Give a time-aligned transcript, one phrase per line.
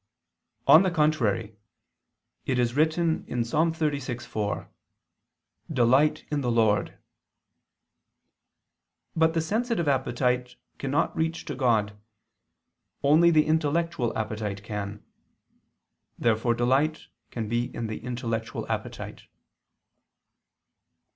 [0.65, 1.57] On the contrary,
[2.47, 3.51] It is written (Ps.
[3.51, 4.67] 36:4):
[5.71, 6.97] "Delight in the Lord."
[9.15, 11.99] But the sensitive appetite cannot reach to God;
[13.03, 15.05] only the intellectual appetite can.
[16.17, 19.27] Therefore delight can be in the intellectual appetite.